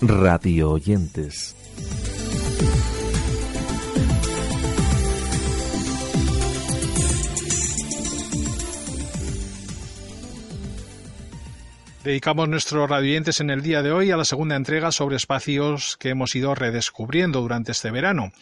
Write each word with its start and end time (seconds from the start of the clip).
Radio 0.00 0.72
oyentes. 0.72 1.54
Dedicamos 12.08 12.48
nuestros 12.48 12.88
radiantes 12.88 13.40
en 13.40 13.50
el 13.50 13.60
día 13.60 13.82
de 13.82 13.92
hoy 13.92 14.10
a 14.10 14.16
la 14.16 14.24
segunda 14.24 14.56
entrega 14.56 14.92
sobre 14.92 15.16
espacios 15.16 15.98
que 15.98 16.08
hemos 16.08 16.34
ido 16.34 16.54
redescubriendo 16.54 17.42
durante 17.42 17.72
este 17.72 17.90
verano. 17.90 18.32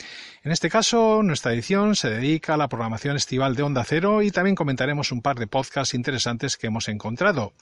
En 0.45 0.52
este 0.52 0.70
caso, 0.70 1.25
nuestra 1.25 1.52
edición 1.52 1.97
se 1.97 2.09
dedica 2.09 2.55
a 2.55 2.56
la 2.56 2.69
programación 2.69 3.16
estival 3.16 3.56
de 3.56 3.65
Onda 3.65 3.83
Cero 3.83 4.23
y 4.23 4.30
también 4.30 4.55
comentaremos 4.55 5.11
un 5.11 5.20
par 5.20 5.37
de 5.41 5.48
podcasts 5.48 5.95
interesantes 5.95 6.56
que 6.56 6.69
hemos 6.69 6.86
encontrado. 6.89 7.55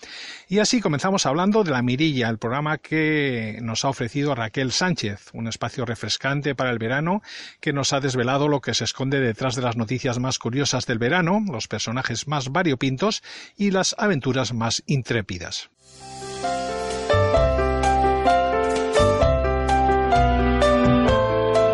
Y 0.46 0.58
así 0.58 0.82
comenzamos 0.82 1.24
hablando 1.24 1.64
de 1.64 1.70
La 1.70 1.80
Mirilla, 1.80 2.28
el 2.28 2.36
programa 2.36 2.76
que 2.76 3.58
nos 3.62 3.86
ha 3.86 3.88
ofrecido 3.88 4.34
Raquel 4.34 4.72
Sánchez, 4.72 5.30
un 5.32 5.48
espacio 5.48 5.86
refrescante 5.86 6.54
para 6.54 6.70
el 6.70 6.78
verano 6.78 7.22
que 7.62 7.72
nos 7.72 7.94
ha 7.94 8.00
desvelado 8.00 8.48
lo 8.48 8.60
que 8.60 8.74
se 8.74 8.84
esconde 8.84 9.20
detrás 9.20 9.54
de 9.56 9.62
las 9.62 9.78
noticias 9.78 10.18
más 10.18 10.38
curiosas 10.38 10.84
del 10.84 10.98
verano, 10.98 11.42
los 11.50 11.66
personajes 11.66 12.28
más 12.28 12.52
variopintos 12.52 13.22
y 13.56 13.70
las 13.70 13.94
aventuras 13.96 14.52
más 14.52 14.82
intrépidas. 14.84 15.70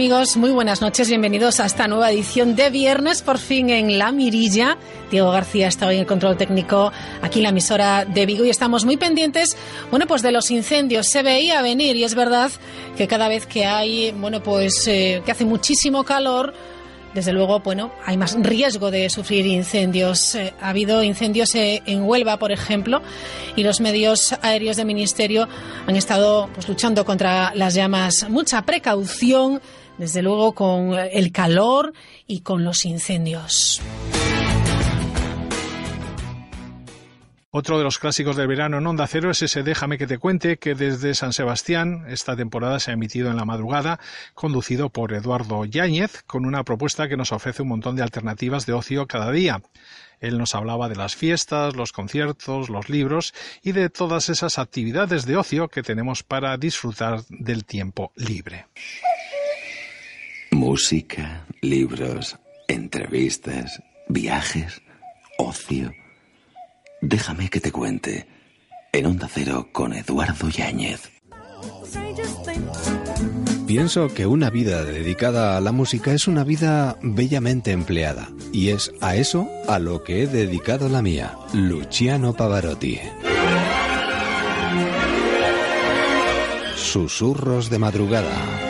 Amigos? 0.00 0.38
Muy 0.38 0.50
buenas 0.50 0.80
noches, 0.80 1.08
bienvenidos 1.08 1.60
a 1.60 1.66
esta 1.66 1.86
nueva 1.86 2.10
edición 2.10 2.56
de 2.56 2.70
viernes, 2.70 3.20
por 3.20 3.36
fin 3.36 3.68
en 3.68 3.98
La 3.98 4.12
Mirilla. 4.12 4.78
Diego 5.10 5.30
García 5.30 5.68
está 5.68 5.88
hoy 5.88 5.96
en 5.96 6.00
el 6.00 6.06
control 6.06 6.38
técnico 6.38 6.90
aquí 7.20 7.40
en 7.40 7.42
la 7.42 7.48
emisora 7.50 8.06
de 8.06 8.24
Vigo 8.24 8.46
y 8.46 8.48
estamos 8.48 8.86
muy 8.86 8.96
pendientes, 8.96 9.58
bueno, 9.90 10.06
pues 10.06 10.22
de 10.22 10.32
los 10.32 10.50
incendios. 10.50 11.06
Se 11.06 11.22
veía 11.22 11.60
venir 11.60 11.96
y 11.96 12.04
es 12.04 12.14
verdad 12.14 12.50
que 12.96 13.06
cada 13.06 13.28
vez 13.28 13.44
que 13.44 13.66
hay, 13.66 14.12
bueno, 14.12 14.42
pues 14.42 14.88
eh, 14.88 15.20
que 15.22 15.32
hace 15.32 15.44
muchísimo 15.44 16.02
calor, 16.02 16.54
desde 17.12 17.34
luego, 17.34 17.60
bueno, 17.60 17.92
hay 18.06 18.16
más 18.16 18.36
riesgo 18.40 18.90
de 18.90 19.10
sufrir 19.10 19.44
incendios. 19.46 20.34
Eh, 20.34 20.54
ha 20.62 20.70
habido 20.70 21.02
incendios 21.02 21.54
eh, 21.56 21.82
en 21.84 22.04
Huelva, 22.04 22.38
por 22.38 22.52
ejemplo, 22.52 23.02
y 23.54 23.64
los 23.64 23.80
medios 23.80 24.34
aéreos 24.40 24.76
del 24.76 24.86
Ministerio 24.86 25.46
han 25.86 25.96
estado 25.96 26.48
pues, 26.54 26.68
luchando 26.68 27.04
contra 27.04 27.52
las 27.54 27.74
llamas. 27.74 28.26
Mucha 28.30 28.62
precaución, 28.62 29.60
desde 30.00 30.22
luego, 30.22 30.54
con 30.54 30.94
el 30.94 31.30
calor 31.30 31.92
y 32.26 32.40
con 32.40 32.64
los 32.64 32.86
incendios. 32.86 33.82
Otro 37.52 37.76
de 37.76 37.84
los 37.84 37.98
clásicos 37.98 38.36
del 38.36 38.46
verano 38.46 38.78
en 38.78 38.86
Onda 38.86 39.06
Cero 39.06 39.30
es 39.30 39.42
ese 39.42 39.62
Déjame 39.62 39.98
que 39.98 40.06
te 40.06 40.18
cuente 40.18 40.56
que 40.56 40.74
desde 40.74 41.14
San 41.14 41.34
Sebastián 41.34 42.06
esta 42.08 42.34
temporada 42.34 42.80
se 42.80 42.92
ha 42.92 42.94
emitido 42.94 43.28
en 43.28 43.36
la 43.36 43.44
madrugada, 43.44 44.00
conducido 44.34 44.88
por 44.88 45.12
Eduardo 45.12 45.66
Yáñez, 45.66 46.22
con 46.26 46.46
una 46.46 46.64
propuesta 46.64 47.08
que 47.08 47.16
nos 47.18 47.32
ofrece 47.32 47.62
un 47.62 47.68
montón 47.68 47.96
de 47.96 48.02
alternativas 48.02 48.64
de 48.64 48.72
ocio 48.72 49.06
cada 49.06 49.30
día. 49.32 49.60
Él 50.20 50.38
nos 50.38 50.54
hablaba 50.54 50.88
de 50.88 50.96
las 50.96 51.16
fiestas, 51.16 51.74
los 51.76 51.92
conciertos, 51.92 52.70
los 52.70 52.88
libros 52.88 53.34
y 53.62 53.72
de 53.72 53.90
todas 53.90 54.30
esas 54.30 54.58
actividades 54.58 55.26
de 55.26 55.36
ocio 55.36 55.68
que 55.68 55.82
tenemos 55.82 56.22
para 56.22 56.56
disfrutar 56.56 57.22
del 57.28 57.64
tiempo 57.64 58.12
libre. 58.16 58.66
Música, 60.60 61.46
libros, 61.62 62.36
entrevistas, 62.68 63.82
viajes, 64.08 64.82
ocio 65.38 65.90
Déjame 67.00 67.48
que 67.48 67.60
te 67.60 67.72
cuente. 67.72 68.26
En 68.92 69.06
Onda 69.06 69.26
Cero 69.32 69.70
con 69.72 69.94
Eduardo 69.94 70.50
Yáñez. 70.50 71.12
Pienso 73.66 74.08
que 74.08 74.26
una 74.26 74.50
vida 74.50 74.84
dedicada 74.84 75.56
a 75.56 75.62
la 75.62 75.72
música 75.72 76.12
es 76.12 76.28
una 76.28 76.44
vida 76.44 76.98
bellamente 77.00 77.72
empleada. 77.72 78.28
Y 78.52 78.68
es 78.68 78.92
a 79.00 79.16
eso 79.16 79.48
a 79.66 79.78
lo 79.78 80.04
que 80.04 80.24
he 80.24 80.26
dedicado 80.26 80.90
la 80.90 81.00
mía, 81.00 81.38
Luciano 81.54 82.34
Pavarotti. 82.34 83.00
Susurros 86.76 87.70
de 87.70 87.78
madrugada. 87.78 88.69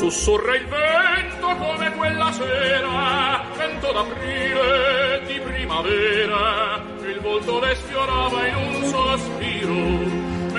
Sussurra 0.00 0.56
il 0.56 0.66
vento 0.66 1.46
come 1.56 1.92
quella 1.94 2.32
sera, 2.32 3.44
vento 3.56 3.92
d'aprile 3.92 5.00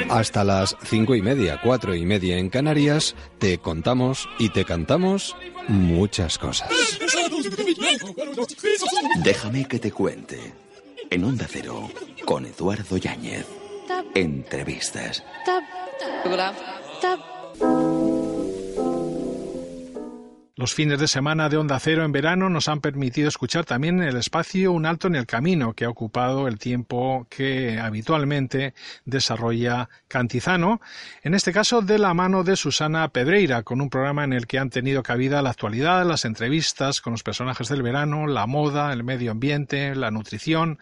hasta 0.10 0.44
las 0.44 0.76
cinco 0.84 1.16
y 1.16 1.22
media, 1.22 1.60
cuatro 1.64 1.96
y 1.96 2.06
media 2.06 2.38
en 2.38 2.50
Canarias, 2.50 3.16
te 3.38 3.58
contamos 3.60 4.28
y 4.40 4.50
te 4.50 4.66
cantamos 4.66 5.36
muchas 5.68 6.38
cosas. 6.38 6.70
Déjame 9.24 9.68
que 9.68 9.80
te 9.80 9.92
cuente. 9.92 10.54
En 11.10 11.24
Onda 11.24 11.48
Cero, 11.50 11.90
con 12.26 12.46
Eduardo 12.46 12.98
Yáñez. 12.98 13.46
Entrevistas. 14.14 15.24
Los 20.62 20.76
fines 20.76 21.00
de 21.00 21.08
semana 21.08 21.50
de 21.50 21.58
Onda 21.58 21.80
Cero 21.80 22.06
en 22.06 22.12
verano 22.12 22.48
nos 22.48 22.68
han 22.68 22.82
permitido 22.82 23.28
escuchar 23.28 23.66
también 23.66 24.00
en 24.00 24.10
el 24.10 24.18
espacio 24.18 24.72
Un 24.72 24.86
alto 24.86 25.08
en 25.08 25.16
el 25.16 25.26
camino, 25.26 25.74
que 25.74 25.86
ha 25.86 25.90
ocupado 25.90 26.48
el 26.48 26.60
tiempo 26.60 27.26
que 27.32 27.80
habitualmente 27.80 28.76
desarrolla 29.04 29.90
Cantizano, 30.08 30.80
en 31.24 31.34
este 31.34 31.52
caso 31.52 31.82
de 31.82 31.98
la 31.98 32.14
mano 32.14 32.44
de 32.44 32.56
Susana 32.56 33.08
Pedreira, 33.08 33.64
con 33.64 33.82
un 33.82 33.90
programa 33.90 34.24
en 34.24 34.34
el 34.34 34.46
que 34.46 34.60
han 34.60 34.70
tenido 34.70 35.02
cabida 35.02 35.42
la 35.42 35.50
actualidad, 35.50 36.06
las 36.06 36.26
entrevistas 36.26 37.02
con 37.02 37.14
los 37.14 37.24
personajes 37.24 37.68
del 37.68 37.82
verano, 37.82 38.28
la 38.28 38.46
moda, 38.46 38.94
el 38.94 39.04
medio 39.04 39.32
ambiente, 39.32 39.96
la 39.96 40.12
nutrición, 40.12 40.78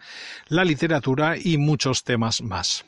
la 0.48 0.66
literatura 0.66 1.38
y 1.38 1.56
muchos 1.56 2.04
temas 2.04 2.42
más. 2.42 2.84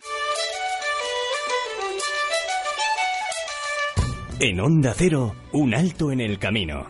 En 4.45 4.59
Onda 4.59 4.93
Cero, 4.97 5.37
un 5.53 5.73
alto 5.73 6.11
en 6.11 6.21
el 6.21 6.41
camino. 6.41 6.89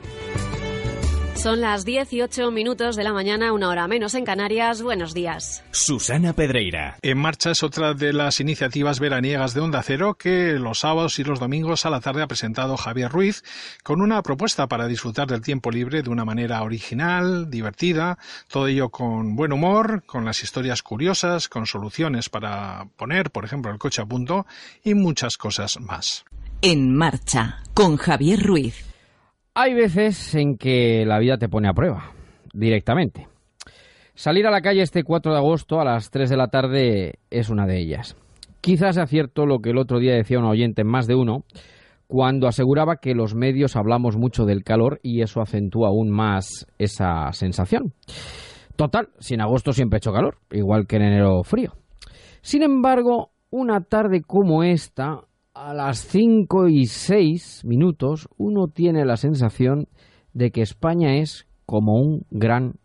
Son 1.35 1.61
las 1.61 1.85
18 1.85 2.51
minutos 2.51 2.97
de 2.97 3.05
la 3.05 3.13
mañana, 3.13 3.53
una 3.53 3.69
hora 3.69 3.87
menos 3.89 4.15
en 4.15 4.25
Canarias. 4.25 4.81
Buenos 4.81 5.13
días. 5.13 5.63
Susana 5.71 6.33
Pedreira. 6.33 6.97
En 7.03 7.19
marcha 7.19 7.51
es 7.51 7.63
otra 7.63 7.93
de 7.93 8.15
las 8.15 8.41
iniciativas 8.41 9.01
veraniegas 9.01 9.53
de 9.53 9.61
Onda 9.61 9.83
Cero 9.83 10.15
que 10.15 10.55
los 10.55 10.79
sábados 10.79 11.19
y 11.19 11.25
los 11.25 11.41
domingos 11.41 11.85
a 11.85 11.91
la 11.91 12.01
tarde 12.01 12.23
ha 12.23 12.27
presentado 12.27 12.79
Javier 12.79 13.13
Ruiz 13.13 13.45
con 13.83 14.01
una 14.01 14.23
propuesta 14.23 14.67
para 14.67 14.87
disfrutar 14.87 15.27
del 15.27 15.43
tiempo 15.43 15.71
libre 15.71 16.03
de 16.03 16.09
una 16.09 16.25
manera 16.25 16.63
original, 16.63 17.51
divertida, 17.51 18.17
todo 18.49 18.67
ello 18.67 18.89
con 18.89 19.37
buen 19.37 19.53
humor, 19.53 20.05
con 20.07 20.25
las 20.25 20.43
historias 20.43 20.83
curiosas, 20.83 21.51
con 21.51 21.67
soluciones 21.67 22.31
para 22.31 22.87
poner, 22.97 23.31
por 23.31 23.45
ejemplo, 23.45 23.71
el 23.71 23.79
coche 23.79 24.01
a 24.01 24.07
punto 24.07 24.47
y 24.83 24.95
muchas 24.95 25.37
cosas 25.37 25.79
más. 25.81 26.25
En 26.64 26.94
marcha, 26.94 27.59
con 27.75 27.97
Javier 27.97 28.38
Ruiz. 28.38 28.88
Hay 29.53 29.75
veces 29.75 30.32
en 30.37 30.56
que 30.56 31.05
la 31.05 31.19
vida 31.19 31.37
te 31.37 31.49
pone 31.49 31.69
a 31.69 31.73
prueba, 31.73 32.12
directamente. 32.55 33.26
Salir 34.14 34.47
a 34.47 34.53
la 34.53 34.61
calle 34.61 34.81
este 34.82 35.03
4 35.03 35.32
de 35.32 35.38
agosto 35.38 35.81
a 35.81 35.85
las 35.85 36.12
3 36.12 36.31
de 36.31 36.37
la 36.37 36.47
tarde 36.47 37.14
es 37.31 37.50
una 37.50 37.67
de 37.67 37.81
ellas. 37.81 38.17
Quizás 38.61 38.94
sea 38.94 39.09
cierto 39.09 39.44
lo 39.44 39.59
que 39.59 39.70
el 39.70 39.79
otro 39.79 39.99
día 39.99 40.14
decía 40.14 40.38
un 40.38 40.44
oyente, 40.44 40.85
más 40.85 41.09
de 41.09 41.17
uno, 41.17 41.43
cuando 42.06 42.47
aseguraba 42.47 42.99
que 42.99 43.17
los 43.17 43.35
medios 43.35 43.75
hablamos 43.75 44.17
mucho 44.17 44.44
del 44.44 44.62
calor 44.62 45.00
y 45.03 45.23
eso 45.23 45.41
acentúa 45.41 45.88
aún 45.88 46.11
más 46.11 46.69
esa 46.79 47.32
sensación. 47.32 47.93
Total, 48.76 49.08
si 49.19 49.35
en 49.35 49.41
agosto 49.41 49.73
siempre 49.73 49.97
ha 49.97 49.99
hecho 49.99 50.12
calor, 50.12 50.38
igual 50.53 50.87
que 50.87 50.94
en 50.94 51.03
enero 51.03 51.43
frío. 51.43 51.73
Sin 52.41 52.62
embargo, 52.62 53.32
una 53.50 53.81
tarde 53.81 54.23
como 54.23 54.62
esta, 54.62 55.23
a 55.55 55.75
las 55.75 56.01
5 56.07 56.69
y 56.69 56.87
6 56.87 57.65
minutos, 57.65 58.29
uno 58.37 58.69
tiene 58.69 59.05
la 59.05 59.17
sensación 59.17 59.89
de 60.33 60.51
que 60.51 60.63
España 60.63 61.17
es 61.17 61.47
como 61.67 62.01
un 62.01 62.27
gran 62.31 62.77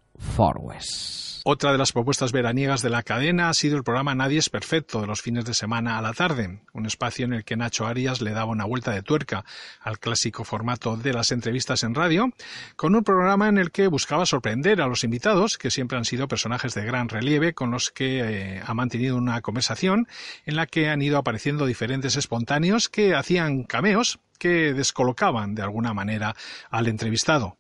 Otra 1.49 1.71
de 1.71 1.77
las 1.77 1.93
propuestas 1.93 2.33
veraniegas 2.33 2.81
de 2.81 2.89
la 2.89 3.03
cadena 3.03 3.47
ha 3.47 3.53
sido 3.53 3.77
el 3.77 3.83
programa 3.85 4.13
Nadie 4.13 4.39
es 4.39 4.49
Perfecto 4.49 4.99
de 4.99 5.07
los 5.07 5.21
fines 5.21 5.45
de 5.45 5.53
semana 5.53 5.97
a 5.97 6.01
la 6.01 6.11
tarde, 6.11 6.59
un 6.73 6.85
espacio 6.85 7.23
en 7.23 7.31
el 7.31 7.45
que 7.45 7.55
Nacho 7.55 7.87
Arias 7.87 8.19
le 8.19 8.31
daba 8.31 8.51
una 8.51 8.65
vuelta 8.65 8.91
de 8.91 9.01
tuerca 9.01 9.45
al 9.79 9.97
clásico 9.97 10.43
formato 10.43 10.97
de 10.97 11.13
las 11.13 11.31
entrevistas 11.31 11.83
en 11.83 11.95
radio, 11.95 12.33
con 12.75 12.95
un 12.95 13.03
programa 13.05 13.47
en 13.47 13.57
el 13.59 13.71
que 13.71 13.87
buscaba 13.87 14.25
sorprender 14.25 14.81
a 14.81 14.87
los 14.87 15.05
invitados, 15.05 15.57
que 15.57 15.71
siempre 15.71 15.97
han 15.97 16.03
sido 16.03 16.27
personajes 16.27 16.73
de 16.73 16.83
gran 16.83 17.07
relieve 17.07 17.53
con 17.53 17.71
los 17.71 17.91
que 17.91 18.19
eh, 18.57 18.61
ha 18.65 18.73
mantenido 18.73 19.15
una 19.15 19.39
conversación 19.39 20.05
en 20.45 20.57
la 20.57 20.65
que 20.67 20.89
han 20.89 21.01
ido 21.01 21.17
apareciendo 21.17 21.65
diferentes 21.65 22.17
espontáneos 22.17 22.89
que 22.89 23.15
hacían 23.15 23.63
cameos 23.63 24.19
que 24.37 24.73
descolocaban 24.73 25.55
de 25.55 25.61
alguna 25.61 25.93
manera 25.93 26.35
al 26.69 26.87
entrevistado. 26.87 27.57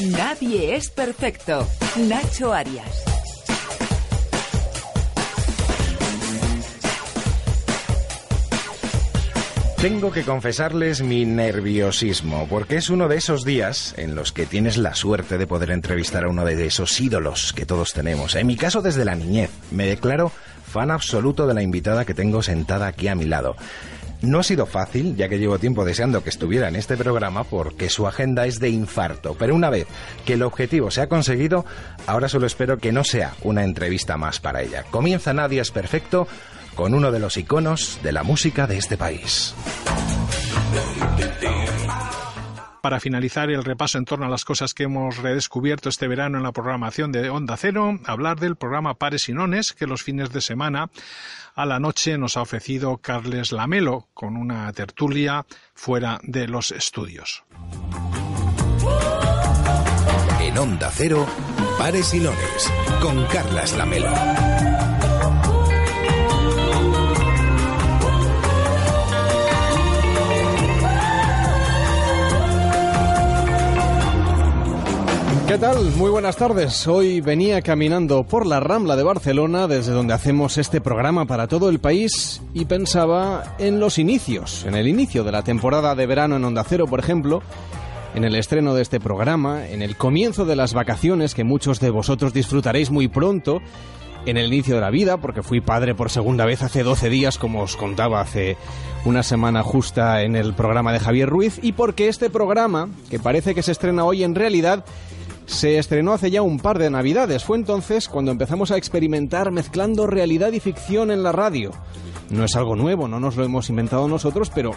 Nadie 0.00 0.76
es 0.76 0.90
perfecto. 0.90 1.66
Nacho 1.96 2.52
Arias. 2.52 2.84
Tengo 9.80 10.12
que 10.12 10.22
confesarles 10.24 11.00
mi 11.00 11.24
nerviosismo, 11.24 12.46
porque 12.46 12.76
es 12.76 12.90
uno 12.90 13.08
de 13.08 13.16
esos 13.16 13.46
días 13.46 13.94
en 13.96 14.14
los 14.14 14.32
que 14.32 14.44
tienes 14.44 14.76
la 14.76 14.94
suerte 14.94 15.38
de 15.38 15.46
poder 15.46 15.70
entrevistar 15.70 16.24
a 16.24 16.28
uno 16.28 16.44
de 16.44 16.66
esos 16.66 17.00
ídolos 17.00 17.54
que 17.54 17.64
todos 17.64 17.94
tenemos. 17.94 18.34
En 18.34 18.46
mi 18.46 18.56
caso, 18.56 18.82
desde 18.82 19.06
la 19.06 19.14
niñez, 19.14 19.50
me 19.70 19.86
declaro 19.86 20.30
fan 20.66 20.90
absoluto 20.90 21.46
de 21.46 21.54
la 21.54 21.62
invitada 21.62 22.04
que 22.04 22.12
tengo 22.12 22.42
sentada 22.42 22.86
aquí 22.86 23.08
a 23.08 23.14
mi 23.14 23.24
lado. 23.24 23.56
No 24.22 24.40
ha 24.40 24.42
sido 24.42 24.66
fácil, 24.66 25.14
ya 25.16 25.28
que 25.28 25.38
llevo 25.38 25.58
tiempo 25.58 25.84
deseando 25.84 26.22
que 26.22 26.30
estuviera 26.30 26.68
en 26.68 26.76
este 26.76 26.96
programa 26.96 27.44
porque 27.44 27.90
su 27.90 28.06
agenda 28.06 28.46
es 28.46 28.58
de 28.58 28.70
infarto, 28.70 29.36
pero 29.38 29.54
una 29.54 29.70
vez 29.70 29.86
que 30.24 30.34
el 30.34 30.42
objetivo 30.42 30.90
se 30.90 31.02
ha 31.02 31.08
conseguido, 31.08 31.64
ahora 32.06 32.28
solo 32.28 32.46
espero 32.46 32.78
que 32.78 32.92
no 32.92 33.04
sea 33.04 33.34
una 33.42 33.64
entrevista 33.64 34.16
más 34.16 34.40
para 34.40 34.62
ella. 34.62 34.84
Comienza 34.90 35.32
Nadie 35.32 35.60
es 35.60 35.70
Perfecto 35.70 36.26
con 36.74 36.94
uno 36.94 37.10
de 37.10 37.20
los 37.20 37.36
iconos 37.36 37.98
de 38.02 38.12
la 38.12 38.22
música 38.22 38.66
de 38.66 38.78
este 38.78 38.96
país 38.96 39.54
para 42.86 43.00
finalizar 43.00 43.50
el 43.50 43.64
repaso 43.64 43.98
en 43.98 44.04
torno 44.04 44.26
a 44.26 44.28
las 44.28 44.44
cosas 44.44 44.72
que 44.72 44.84
hemos 44.84 45.16
redescubierto 45.16 45.88
este 45.88 46.06
verano 46.06 46.36
en 46.36 46.44
la 46.44 46.52
programación 46.52 47.10
de 47.10 47.30
Onda 47.30 47.56
Cero, 47.56 47.98
hablar 48.04 48.38
del 48.38 48.54
programa 48.54 48.94
Pares 48.94 49.28
y 49.28 49.32
Nones 49.32 49.72
que 49.72 49.88
los 49.88 50.04
fines 50.04 50.30
de 50.30 50.40
semana 50.40 50.88
a 51.56 51.66
la 51.66 51.80
noche 51.80 52.16
nos 52.16 52.36
ha 52.36 52.42
ofrecido 52.42 52.98
Carles 52.98 53.50
Lamelo 53.50 54.06
con 54.14 54.36
una 54.36 54.72
tertulia 54.72 55.46
fuera 55.74 56.20
de 56.22 56.46
los 56.46 56.70
estudios. 56.70 57.42
En 60.40 60.56
Onda 60.56 60.88
Cero, 60.94 61.26
Pares 61.78 62.14
y 62.14 62.20
Nones 62.20 62.72
con 63.02 63.24
Carlas 63.24 63.76
Lamelo. 63.76 64.75
¿Qué 75.46 75.58
tal? 75.58 75.92
Muy 75.92 76.10
buenas 76.10 76.36
tardes. 76.36 76.88
Hoy 76.88 77.20
venía 77.20 77.62
caminando 77.62 78.24
por 78.24 78.46
la 78.46 78.58
Rambla 78.58 78.96
de 78.96 79.04
Barcelona, 79.04 79.68
desde 79.68 79.92
donde 79.92 80.12
hacemos 80.12 80.58
este 80.58 80.80
programa 80.80 81.26
para 81.26 81.46
todo 81.46 81.68
el 81.68 81.78
país, 81.78 82.42
y 82.52 82.64
pensaba 82.64 83.54
en 83.58 83.78
los 83.78 84.00
inicios, 84.00 84.64
en 84.64 84.74
el 84.74 84.88
inicio 84.88 85.22
de 85.22 85.30
la 85.30 85.44
temporada 85.44 85.94
de 85.94 86.04
verano 86.04 86.34
en 86.34 86.44
Onda 86.44 86.64
Cero, 86.64 86.86
por 86.88 86.98
ejemplo, 86.98 87.42
en 88.16 88.24
el 88.24 88.34
estreno 88.34 88.74
de 88.74 88.82
este 88.82 88.98
programa, 88.98 89.68
en 89.68 89.82
el 89.82 89.96
comienzo 89.96 90.46
de 90.46 90.56
las 90.56 90.74
vacaciones 90.74 91.32
que 91.32 91.44
muchos 91.44 91.78
de 91.78 91.90
vosotros 91.90 92.32
disfrutaréis 92.32 92.90
muy 92.90 93.06
pronto, 93.06 93.60
en 94.26 94.38
el 94.38 94.52
inicio 94.52 94.74
de 94.74 94.80
la 94.80 94.90
vida, 94.90 95.18
porque 95.18 95.44
fui 95.44 95.60
padre 95.60 95.94
por 95.94 96.10
segunda 96.10 96.44
vez 96.44 96.62
hace 96.62 96.82
12 96.82 97.08
días, 97.08 97.38
como 97.38 97.62
os 97.62 97.76
contaba 97.76 98.20
hace 98.20 98.56
una 99.04 99.22
semana 99.22 99.62
justa 99.62 100.22
en 100.22 100.34
el 100.34 100.54
programa 100.54 100.92
de 100.92 100.98
Javier 100.98 101.28
Ruiz, 101.28 101.60
y 101.62 101.70
porque 101.70 102.08
este 102.08 102.30
programa, 102.30 102.88
que 103.08 103.20
parece 103.20 103.54
que 103.54 103.62
se 103.62 103.70
estrena 103.70 104.04
hoy 104.04 104.24
en 104.24 104.34
realidad, 104.34 104.84
se 105.46 105.78
estrenó 105.78 106.12
hace 106.12 106.30
ya 106.30 106.42
un 106.42 106.58
par 106.58 106.78
de 106.78 106.90
navidades. 106.90 107.44
Fue 107.44 107.56
entonces 107.56 108.08
cuando 108.08 108.30
empezamos 108.30 108.70
a 108.70 108.76
experimentar 108.76 109.50
mezclando 109.50 110.06
realidad 110.06 110.52
y 110.52 110.60
ficción 110.60 111.10
en 111.10 111.22
la 111.22 111.32
radio. 111.32 111.70
No 112.30 112.44
es 112.44 112.56
algo 112.56 112.76
nuevo, 112.76 113.08
no 113.08 113.20
nos 113.20 113.36
lo 113.36 113.44
hemos 113.44 113.70
inventado 113.70 114.08
nosotros, 114.08 114.50
pero 114.54 114.72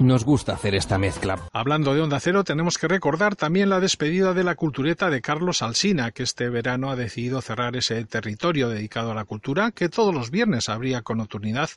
nos 0.00 0.24
gusta 0.24 0.54
hacer 0.54 0.74
esta 0.74 0.98
mezcla. 0.98 1.38
Hablando 1.52 1.94
de 1.94 2.00
Onda 2.00 2.20
Cero, 2.20 2.44
tenemos 2.44 2.78
que 2.78 2.88
recordar 2.88 3.36
también 3.36 3.70
la 3.70 3.80
despedida 3.80 4.34
de 4.34 4.44
la 4.44 4.54
cultureta 4.54 5.10
de 5.10 5.20
Carlos 5.20 5.62
Alsina, 5.62 6.10
que 6.10 6.22
este 6.22 6.48
verano 6.48 6.90
ha 6.90 6.96
decidido 6.96 7.40
cerrar 7.40 7.76
ese 7.76 8.04
territorio 8.04 8.68
dedicado 8.68 9.12
a 9.12 9.14
la 9.14 9.24
cultura, 9.24 9.70
que 9.70 9.88
todos 9.88 10.14
los 10.14 10.30
viernes 10.30 10.68
habría 10.68 11.02
con 11.02 11.18
nocturnidad 11.18 11.70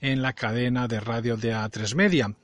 en 0.00 0.22
la 0.22 0.32
cadena 0.32 0.88
de 0.88 1.00
radio 1.00 1.36
de 1.36 1.54
A3 1.54 1.94
Media. 1.94 2.34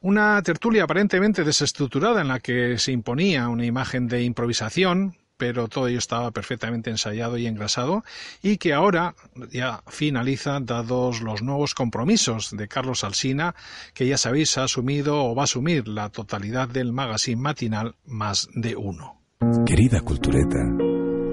Una 0.00 0.42
tertulia 0.42 0.84
aparentemente 0.84 1.44
desestructurada 1.44 2.20
en 2.20 2.28
la 2.28 2.40
que 2.40 2.78
se 2.78 2.92
imponía 2.92 3.48
una 3.48 3.64
imagen 3.64 4.08
de 4.08 4.22
improvisación, 4.24 5.16
pero 5.42 5.66
todo 5.66 5.88
ello 5.88 5.98
estaba 5.98 6.30
perfectamente 6.30 6.88
ensayado 6.88 7.36
y 7.36 7.48
engrasado 7.48 8.04
y 8.44 8.58
que 8.58 8.74
ahora 8.74 9.16
ya 9.50 9.82
finaliza 9.88 10.60
dados 10.60 11.20
los 11.20 11.42
nuevos 11.42 11.74
compromisos 11.74 12.56
de 12.56 12.68
Carlos 12.68 13.02
Alsina, 13.02 13.56
que 13.92 14.06
ya 14.06 14.16
sabéis 14.16 14.56
ha 14.56 14.62
asumido 14.62 15.24
o 15.24 15.34
va 15.34 15.42
a 15.42 15.50
asumir 15.50 15.88
la 15.88 16.10
totalidad 16.10 16.68
del 16.68 16.92
magazine 16.92 17.42
matinal 17.42 17.96
más 18.06 18.46
de 18.54 18.76
uno. 18.76 19.20
Querida 19.66 20.00
cultureta, 20.02 20.60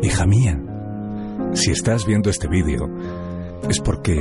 hija 0.01 0.25
mía, 0.25 0.59
si 1.53 1.69
estás 1.69 2.07
viendo 2.07 2.31
este 2.31 2.47
vídeo 2.47 2.89
es 3.69 3.79
porque 3.79 4.17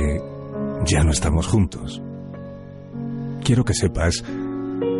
ya 0.85 1.03
no 1.03 1.09
estamos 1.09 1.47
juntos 1.47 1.99
quiero 3.43 3.65
que 3.65 3.73
sepas 3.73 4.23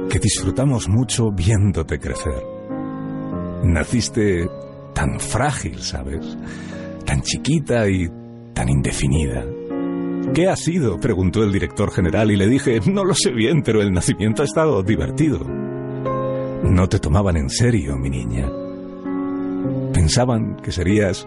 que 0.10 0.18
disfrutamos 0.18 0.90
mucho 0.90 1.30
viéndote 1.32 2.00
crecer. 2.00 2.42
Naciste 3.64 4.48
tan 5.00 5.18
frágil, 5.18 5.80
¿sabes? 5.80 6.38
Tan 7.06 7.22
chiquita 7.22 7.88
y 7.88 8.10
tan 8.54 8.68
indefinida. 8.68 9.46
¿Qué 10.34 10.50
ha 10.50 10.58
sido? 10.58 11.00
preguntó 11.00 11.42
el 11.42 11.54
director 11.54 11.90
general 11.90 12.32
y 12.32 12.36
le 12.36 12.48
dije, 12.48 12.82
no 12.92 13.06
lo 13.06 13.14
sé 13.14 13.32
bien, 13.32 13.64
pero 13.64 13.82
el 13.82 13.94
nacimiento 13.94 14.42
ha 14.42 14.46
estado 14.46 14.84
divertido. 14.84 15.40
No 16.64 16.90
te 16.90 17.00
tomaban 17.00 17.38
en 17.38 17.50
serio, 17.50 17.96
mi 17.96 18.10
niña. 18.10 18.52
Pensaban 19.94 20.58
que 20.58 20.74
serías 20.74 21.26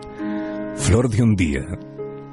flor 0.75 1.09
de 1.09 1.23
un 1.23 1.35
día 1.35 1.67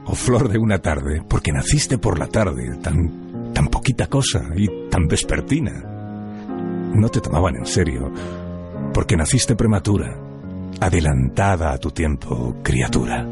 o 0.07 0.15
flor 0.15 0.49
de 0.49 0.59
una 0.59 0.79
tarde, 0.79 1.23
porque 1.25 1.53
naciste 1.53 1.97
por 1.97 2.19
la 2.19 2.27
tarde, 2.27 2.77
tan 2.83 3.53
tan 3.53 3.67
poquita 3.69 4.07
cosa 4.07 4.41
y 4.57 4.89
tan 4.89 5.07
vespertina. 5.07 5.71
No 6.93 7.07
te 7.07 7.21
tomaban 7.21 7.55
en 7.55 7.65
serio, 7.65 8.11
porque 8.93 9.15
naciste 9.15 9.55
prematura, 9.55 10.28
adelantada 10.79 11.73
a 11.73 11.77
tu 11.77 11.91
tiempo, 11.91 12.55
criatura. 12.63 13.25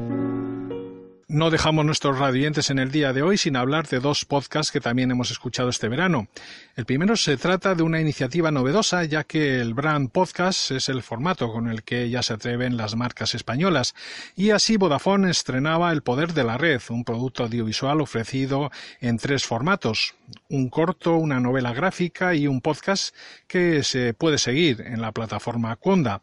No 1.29 1.49
dejamos 1.49 1.83
nuestros 1.83 2.17
radiantes 2.19 2.69
en 2.69 2.79
el 2.79 2.89
día 2.89 3.11
de 3.11 3.21
hoy 3.21 3.37
sin 3.37 3.57
hablar 3.57 3.85
de 3.87 3.99
dos 3.99 4.23
podcasts 4.23 4.71
que 4.71 4.79
también 4.79 5.11
hemos 5.11 5.29
escuchado 5.29 5.67
este 5.67 5.89
verano. 5.89 6.29
El 6.77 6.85
primero 6.85 7.17
se 7.17 7.35
trata 7.35 7.75
de 7.75 7.83
una 7.83 7.99
iniciativa 7.99 8.49
novedosa, 8.49 9.03
ya 9.03 9.25
que 9.25 9.59
el 9.59 9.73
Brand 9.73 10.09
Podcast 10.09 10.71
es 10.71 10.87
el 10.87 11.03
formato 11.03 11.51
con 11.51 11.67
el 11.67 11.83
que 11.83 12.09
ya 12.09 12.23
se 12.23 12.31
atreven 12.31 12.77
las 12.77 12.95
marcas 12.95 13.35
españolas. 13.35 13.93
Y 14.37 14.51
así 14.51 14.77
Vodafone 14.77 15.29
estrenaba 15.29 15.91
El 15.91 16.01
Poder 16.01 16.33
de 16.33 16.45
la 16.45 16.57
Red, 16.57 16.81
un 16.91 17.03
producto 17.03 17.43
audiovisual 17.43 17.99
ofrecido 17.99 18.71
en 19.01 19.17
tres 19.17 19.43
formatos. 19.43 20.15
Un 20.47 20.69
corto, 20.69 21.17
una 21.17 21.41
novela 21.41 21.73
gráfica 21.73 22.35
y 22.35 22.47
un 22.47 22.61
podcast 22.61 23.13
que 23.47 23.83
se 23.83 24.13
puede 24.13 24.37
seguir 24.37 24.79
en 24.79 25.01
la 25.01 25.11
plataforma 25.11 25.75
Conda. 25.75 26.21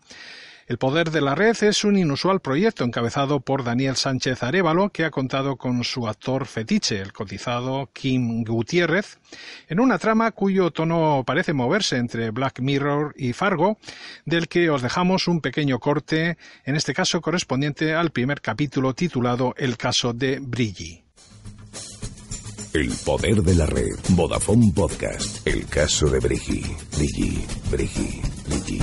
El 0.66 0.78
Poder 0.78 1.10
de 1.10 1.20
la 1.20 1.34
Red 1.34 1.62
es 1.62 1.84
un 1.84 1.98
inusual 1.98 2.40
proyecto 2.40 2.84
encabezado 2.84 3.40
por 3.40 3.64
Daniel 3.64 3.96
Sánchez 3.96 4.42
Arevalo, 4.42 4.88
que 4.88 5.04
ha 5.04 5.10
contado 5.10 5.56
con 5.56 5.84
su 5.84 6.08
actor 6.08 6.46
fetiche, 6.46 7.00
el 7.00 7.12
cotizado 7.12 7.90
Kim 7.92 8.44
Gutiérrez, 8.44 9.18
en 9.68 9.78
una 9.78 9.98
trama 9.98 10.30
cuyo 10.30 10.70
tono 10.70 11.22
parece 11.26 11.52
moverse 11.52 11.98
entre 11.98 12.30
Black 12.30 12.60
Mirror 12.60 13.14
y 13.16 13.34
Fargo, 13.34 13.76
del 14.24 14.48
que 14.48 14.70
os 14.70 14.80
dejamos 14.80 15.28
un 15.28 15.42
pequeño 15.42 15.78
corte, 15.80 16.38
en 16.64 16.76
este 16.76 16.94
caso 16.94 17.20
correspondiente 17.20 17.94
al 17.94 18.10
primer 18.10 18.40
capítulo 18.40 18.94
titulado 18.94 19.54
El 19.58 19.76
caso 19.76 20.14
de 20.14 20.38
Brilli. 20.40 21.04
El 22.72 22.90
poder 23.04 23.42
de 23.42 23.54
la 23.54 23.66
red. 23.66 23.94
Vodafone 24.08 24.72
Podcast. 24.74 25.46
El 25.46 25.64
caso 25.66 26.06
de 26.06 26.18
Brigi. 26.18 26.60
Brigi. 26.96 27.46
Brigi. 27.70 28.20
Brigi. 28.48 28.78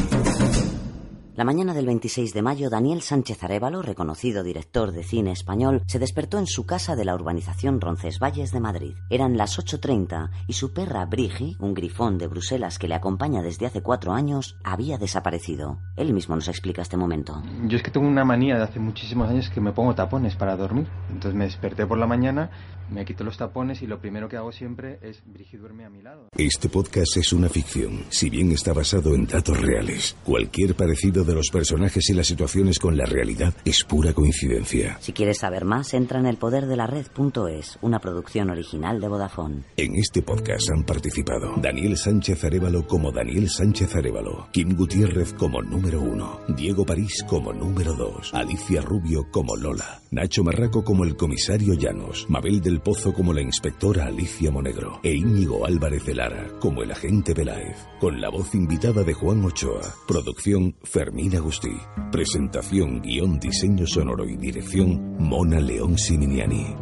La 1.42 1.46
mañana 1.46 1.74
del 1.74 1.88
26 1.88 2.36
de 2.36 2.44
mayo, 2.44 2.70
Daniel 2.70 3.02
Sánchez 3.02 3.44
Arevalo, 3.44 3.82
reconocido 3.82 4.44
director 4.44 4.92
de 4.92 5.02
cine 5.02 5.32
español, 5.32 5.82
se 5.88 5.98
despertó 5.98 6.38
en 6.38 6.46
su 6.46 6.68
casa 6.68 6.96
de 6.96 7.04
la 7.04 7.16
urbanización 7.16 7.82
Roncesvalles 7.82 8.52
de 8.52 8.60
Madrid. 8.60 8.94
Eran 9.10 9.38
las 9.38 9.58
8.30 9.58 10.30
y 10.46 10.54
su 10.54 10.72
perra 10.72 11.04
Brigi, 11.08 11.58
un 11.60 11.74
grifón 11.74 12.20
de 12.20 12.28
Bruselas 12.28 12.78
que 12.78 12.88
le 12.88 12.94
acompaña 12.94 13.42
desde 13.42 13.66
hace 13.66 13.82
cuatro 13.82 14.14
años, 14.14 14.56
había 14.64 15.00
desaparecido. 15.00 15.80
Él 15.98 16.14
mismo 16.14 16.36
nos 16.36 16.48
explica 16.48 16.84
este 16.84 16.96
momento. 16.96 17.42
Yo 17.66 17.76
es 17.76 17.82
que 17.82 17.90
tengo 17.90 18.08
una 18.08 18.24
manía 18.24 18.58
de 18.58 18.64
hace 18.66 18.80
muchísimos 18.80 19.28
años 19.28 19.50
que 19.50 19.62
me 19.62 19.72
pongo 19.72 19.96
tapones 19.96 20.36
para 20.36 20.56
dormir. 20.56 20.86
Entonces 21.10 21.34
me 21.34 21.46
desperté 21.46 21.88
por 21.88 21.98
la 21.98 22.06
mañana, 22.06 22.52
me 22.92 23.06
quito 23.06 23.24
los 23.24 23.38
tapones 23.38 23.82
y 23.82 23.88
lo 23.88 24.00
primero 24.00 24.28
que 24.28 24.38
hago 24.38 24.52
siempre 24.52 25.00
es 25.02 25.22
Brigi 25.26 25.58
duerme 25.58 25.86
a 25.86 25.90
mi 25.90 26.02
lado. 26.02 26.28
Este 26.38 26.70
podcast 26.70 27.18
es 27.18 27.34
una 27.34 27.50
ficción, 27.50 28.06
si 28.10 28.30
bien 28.30 28.52
está 28.52 28.74
basado 28.74 29.16
en 29.16 29.26
datos 29.26 29.60
reales. 29.60 30.16
Cualquier 30.24 30.76
parecido 30.76 31.24
de 31.24 31.34
los 31.34 31.50
personajes 31.50 32.10
y 32.10 32.14
las 32.14 32.28
situaciones 32.28 32.80
con 32.80 32.98
la 32.98 33.06
realidad 33.06 33.54
es 33.66 33.84
pura 33.84 34.14
coincidencia. 34.14 34.98
Si 35.00 35.14
quieres 35.14 35.40
saber 35.40 35.66
más, 35.66 35.94
entra 35.94 36.20
en 36.20 36.26
elpoderdelared.es, 36.26 37.80
una 37.82 38.00
producción 38.00 38.50
original 38.50 39.00
de 39.00 39.08
Vodafone. 39.08 39.64
En 39.78 39.96
este 39.96 40.22
podcast 40.22 40.70
han 40.72 40.84
participado 40.84 41.54
Daniel 41.58 41.98
Sánchez 41.98 42.44
Arevalo 42.44 42.86
como 42.86 43.12
Daniel 43.12 43.50
Sánchez 43.50 43.96
Arevalo, 43.96 44.48
Kim 44.52 44.76
Gutiérrez 44.76 45.34
como 45.34 45.62
número 45.62 46.02
uno, 46.02 46.42
Diego 46.50 46.86
París 46.86 47.24
como 47.28 47.54
número 47.54 47.94
dos, 47.94 48.34
Alicia 48.34 48.82
Rubio 48.82 49.28
como 49.32 49.56
Lola, 49.56 50.02
Nacho 50.12 50.44
Marraco 50.44 50.84
como 50.84 51.06
el 51.06 51.16
comisario 51.16 51.74
Llanos, 51.74 52.26
Mabel 52.30 52.60
del 52.62 52.81
Pozo 52.84 53.14
como 53.14 53.32
la 53.32 53.42
inspectora 53.42 54.08
Alicia 54.08 54.50
Monegro 54.50 55.00
e 55.04 55.14
Íñigo 55.14 55.68
Álvarez 55.68 56.04
de 56.04 56.16
Lara 56.16 56.48
como 56.60 56.82
el 56.82 56.92
agente 56.92 57.36
Peláez, 57.36 57.78
con 58.00 58.20
la 58.20 58.30
voz 58.30 58.56
invitada 58.56 59.04
de 59.04 59.14
Juan 59.14 59.46
Ochoa, 59.46 59.82
producción 60.08 60.76
Fermín 60.84 61.36
Agustí, 61.36 61.78
presentación, 62.12 63.02
guion, 63.02 63.40
diseño 63.40 63.86
sonoro 63.86 64.26
y 64.26 64.36
dirección 64.36 65.16
Mona 65.20 65.60
León 65.60 65.96
Siminiani. 66.00 66.76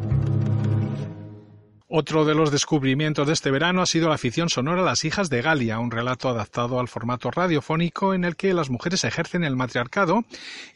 Otro 1.91 2.23
de 2.23 2.35
los 2.35 2.51
descubrimientos 2.51 3.25
de 3.25 3.33
este 3.33 3.49
verano 3.49 3.81
ha 3.81 3.87
sido 3.87 4.09
la 4.09 4.19
ficción 4.19 4.49
sonora 4.49 4.83
Las 4.83 5.05
hijas 5.05 5.27
de 5.31 5.41
Galia, 5.41 5.79
un 5.79 5.89
relato 5.89 6.29
adaptado 6.29 6.79
al 6.79 6.87
formato 6.87 7.31
radiofónico 7.31 8.13
en 8.13 8.25
el 8.25 8.35
que 8.35 8.53
las 8.53 8.69
mujeres 8.69 9.03
ejercen 9.05 9.43
el 9.43 9.55
matriarcado 9.55 10.23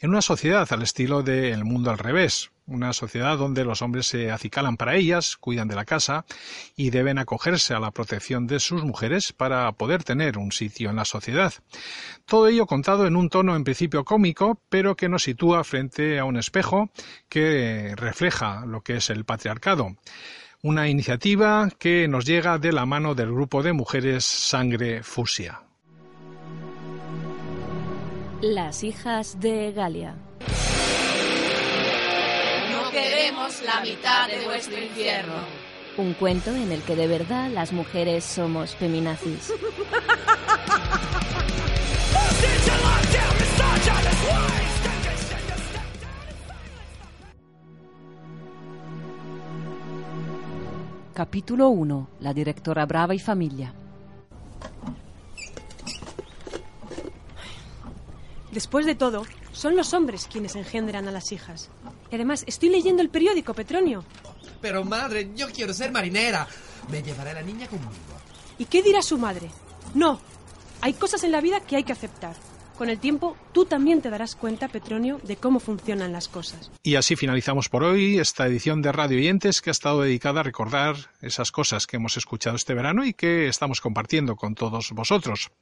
en 0.00 0.10
una 0.10 0.22
sociedad 0.22 0.66
al 0.72 0.82
estilo 0.82 1.22
de 1.22 1.52
El 1.52 1.64
mundo 1.64 1.92
al 1.92 1.98
revés, 1.98 2.50
una 2.66 2.92
sociedad 2.92 3.38
donde 3.38 3.64
los 3.64 3.80
hombres 3.80 4.06
se 4.06 4.32
acicalan 4.32 4.76
para 4.76 4.96
ellas, 4.96 5.36
cuidan 5.36 5.68
de 5.68 5.76
la 5.76 5.84
casa 5.84 6.24
y 6.74 6.90
deben 6.90 7.18
acogerse 7.18 7.74
a 7.74 7.78
la 7.78 7.92
protección 7.92 8.48
de 8.48 8.58
sus 8.58 8.82
mujeres 8.82 9.32
para 9.32 9.70
poder 9.70 10.02
tener 10.02 10.36
un 10.36 10.50
sitio 10.50 10.90
en 10.90 10.96
la 10.96 11.04
sociedad. 11.04 11.54
Todo 12.26 12.48
ello 12.48 12.66
contado 12.66 13.06
en 13.06 13.14
un 13.14 13.28
tono 13.28 13.54
en 13.54 13.62
principio 13.62 14.04
cómico, 14.04 14.60
pero 14.68 14.96
que 14.96 15.08
nos 15.08 15.22
sitúa 15.22 15.62
frente 15.62 16.18
a 16.18 16.24
un 16.24 16.36
espejo 16.36 16.90
que 17.28 17.94
refleja 17.94 18.66
lo 18.66 18.80
que 18.80 18.96
es 18.96 19.10
el 19.10 19.24
patriarcado 19.24 19.94
una 20.64 20.88
iniciativa 20.88 21.68
que 21.78 22.08
nos 22.08 22.24
llega 22.24 22.56
de 22.56 22.72
la 22.72 22.86
mano 22.86 23.14
del 23.14 23.30
grupo 23.30 23.62
de 23.62 23.74
mujeres 23.74 24.24
Sangre 24.24 25.02
Fusia. 25.02 25.60
Las 28.40 28.82
hijas 28.82 29.38
de 29.40 29.72
Galia. 29.72 30.14
No 32.70 32.90
queremos 32.90 33.62
la 33.62 33.82
mitad 33.82 34.26
de 34.26 34.42
vuestro 34.46 34.82
infierno. 34.82 35.34
Un 35.98 36.14
cuento 36.14 36.54
en 36.54 36.72
el 36.72 36.80
que 36.80 36.96
de 36.96 37.08
verdad 37.08 37.50
las 37.50 37.70
mujeres 37.70 38.24
somos 38.24 38.74
feminazis. 38.74 39.52
Capítulo 51.14 51.68
1. 51.68 52.08
La 52.20 52.34
directora 52.34 52.86
Brava 52.86 53.14
y 53.14 53.20
familia. 53.20 53.72
Después 58.50 58.84
de 58.84 58.96
todo, 58.96 59.24
son 59.52 59.76
los 59.76 59.94
hombres 59.94 60.28
quienes 60.30 60.56
engendran 60.56 61.06
a 61.06 61.12
las 61.12 61.30
hijas. 61.30 61.70
Y 62.10 62.16
además, 62.16 62.42
estoy 62.48 62.68
leyendo 62.68 63.00
el 63.00 63.10
periódico, 63.10 63.54
Petronio. 63.54 64.04
Pero 64.60 64.84
madre, 64.84 65.30
yo 65.36 65.46
quiero 65.52 65.72
ser 65.72 65.92
marinera. 65.92 66.48
Me 66.90 67.00
llevaré 67.00 67.30
a 67.30 67.34
la 67.34 67.42
niña 67.42 67.68
conmigo. 67.68 67.92
¿Y 68.58 68.64
qué 68.64 68.82
dirá 68.82 69.00
su 69.00 69.16
madre? 69.16 69.50
No, 69.94 70.18
hay 70.80 70.94
cosas 70.94 71.22
en 71.22 71.30
la 71.30 71.40
vida 71.40 71.60
que 71.60 71.76
hay 71.76 71.84
que 71.84 71.92
aceptar. 71.92 72.34
Con 72.76 72.90
el 72.90 72.98
tiempo, 72.98 73.36
tú 73.52 73.66
también 73.66 74.02
te 74.02 74.10
darás 74.10 74.34
cuenta, 74.34 74.66
Petronio, 74.66 75.20
de 75.22 75.36
cómo 75.36 75.60
funcionan 75.60 76.10
las 76.12 76.26
cosas. 76.26 76.72
Y 76.82 76.96
así 76.96 77.14
finalizamos 77.14 77.68
por 77.68 77.84
hoy 77.84 78.18
esta 78.18 78.46
edición 78.46 78.82
de 78.82 78.90
Radio 78.90 79.18
Oyentes 79.18 79.62
que 79.62 79.70
ha 79.70 79.72
estado 79.72 80.02
dedicada 80.02 80.40
a 80.40 80.42
recordar 80.42 80.96
esas 81.22 81.52
cosas 81.52 81.86
que 81.86 81.96
hemos 81.96 82.16
escuchado 82.16 82.56
este 82.56 82.74
verano 82.74 83.04
y 83.04 83.14
que 83.14 83.46
estamos 83.46 83.80
compartiendo 83.80 84.34
con 84.34 84.56
todos 84.56 84.90
vosotros. 84.90 85.52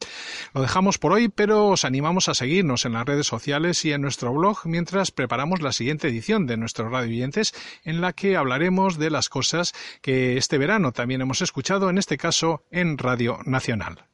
Lo 0.54 0.62
dejamos 0.62 0.97
por 0.97 1.12
hoy, 1.12 1.28
pero 1.28 1.66
os 1.66 1.85
animamos 1.85 2.31
a 2.31 2.35
seguirnos 2.35 2.87
en 2.87 2.95
las 2.95 3.04
redes 3.04 3.26
sociales 3.26 3.85
y 3.85 3.92
en 3.92 4.00
nuestro 4.00 4.33
blog 4.33 4.61
mientras 4.64 5.11
preparamos 5.11 5.61
la 5.61 5.73
siguiente 5.73 6.09
edición 6.09 6.47
de 6.47 6.57
nuestro 6.57 6.88
Radio 6.88 7.11
Oyentes 7.11 7.52
en 7.85 8.00
la 8.00 8.14
que 8.14 8.38
hablaremos 8.38 8.99
de 8.99 9.11
las 9.11 9.28
cosas 9.28 9.75
que 10.00 10.38
este 10.38 10.57
verano 10.57 10.92
también 10.92 11.21
hemos 11.21 11.42
escuchado, 11.42 11.90
en 11.90 11.99
este 11.99 12.16
caso 12.16 12.64
en 12.71 12.97
Radio 12.97 13.38
Nacional. 13.45 14.12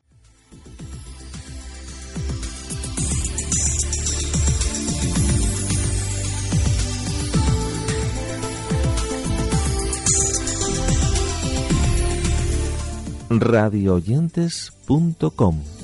radioyentes.com 13.41 15.78